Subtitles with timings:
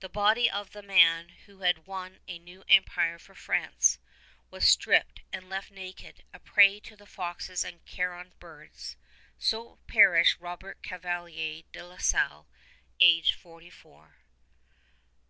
[0.00, 3.96] The body of the man who had won a new empire for France
[4.50, 8.96] was stripped and left naked, a prey to the foxes and carrion birds.
[9.38, 12.46] So perished Robert Cavelier de La Salle,
[13.00, 14.16] aged forty four.